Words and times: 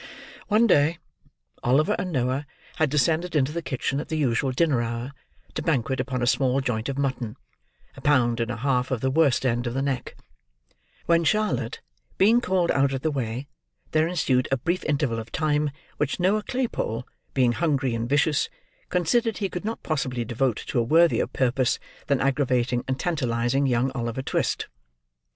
One 0.47 0.65
day, 0.65 0.97
Oliver 1.61 1.95
and 1.99 2.11
Noah 2.11 2.47
had 2.77 2.89
descended 2.89 3.35
into 3.35 3.51
the 3.51 3.61
kitchen 3.61 3.99
at 3.99 4.07
the 4.09 4.17
usual 4.17 4.51
dinner 4.51 4.81
hour, 4.81 5.11
to 5.53 5.61
banquet 5.61 5.99
upon 5.99 6.23
a 6.23 6.25
small 6.25 6.59
joint 6.59 6.89
of 6.89 6.97
mutton—a 6.97 8.01
pound 8.01 8.39
and 8.39 8.49
a 8.49 8.55
half 8.55 8.89
of 8.89 9.01
the 9.01 9.11
worst 9.11 9.45
end 9.45 9.67
of 9.67 9.75
the 9.75 9.81
neck—when 9.83 11.23
Charlotte 11.23 11.81
being 12.17 12.41
called 12.41 12.71
out 12.71 12.93
of 12.93 13.01
the 13.01 13.11
way, 13.11 13.47
there 13.91 14.07
ensued 14.07 14.47
a 14.51 14.57
brief 14.57 14.83
interval 14.85 15.19
of 15.19 15.31
time, 15.31 15.69
which 15.97 16.19
Noah 16.19 16.41
Claypole, 16.41 17.05
being 17.35 17.51
hungry 17.51 17.93
and 17.93 18.09
vicious, 18.09 18.49
considered 18.89 19.37
he 19.37 19.49
could 19.49 19.65
not 19.65 19.83
possibly 19.83 20.25
devote 20.25 20.57
to 20.65 20.79
a 20.79 20.83
worthier 20.83 21.27
purpose 21.27 21.77
than 22.07 22.19
aggravating 22.19 22.83
and 22.87 22.99
tantalising 22.99 23.67
young 23.67 23.91
Oliver 23.91 24.23
Twist. 24.23 24.67